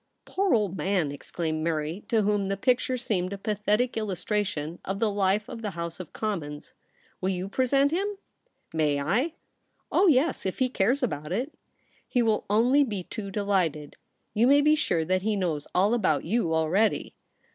* 0.17 0.25
Poor 0.25 0.55
old 0.55 0.75
man!' 0.75 1.11
exclaimed 1.11 1.63
Mary, 1.63 2.03
to 2.07 2.23
whom 2.23 2.47
the 2.47 2.57
picture 2.57 2.97
seemed 2.97 3.31
a 3.33 3.37
pathetic 3.37 3.95
illustration 3.95 4.79
of 4.83 4.97
the 4.97 5.11
life 5.11 5.47
of 5.47 5.61
the 5.61 5.69
House 5.77 5.99
of 5.99 6.11
Commons. 6.11 6.73
'Will 7.21 7.29
you 7.29 7.47
present 7.47 7.91
him 7.91 8.07
?^ 7.91 8.07
'May 8.73 8.99
I.?'' 8.99 9.33
Oh 9.91 10.07
yes; 10.07 10.43
if 10.43 10.57
he 10.57 10.69
cares 10.69 11.03
about 11.03 11.31
it.' 11.31 11.53
* 11.83 12.07
He 12.17 12.23
will 12.23 12.45
only 12.49 12.83
be 12.83 13.03
too 13.03 13.29
delighted. 13.29 13.95
You 14.33 14.47
may 14.47 14.61
be 14.61 14.73
sure 14.73 15.05
that 15.05 15.21
he 15.21 15.35
knows 15.35 15.67
all 15.75 15.93
about 15.93 16.25
you 16.25 16.51
already.' 16.51 17.13